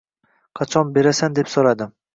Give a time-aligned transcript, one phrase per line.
[0.61, 1.99] Qachon berasan deb so‘radim.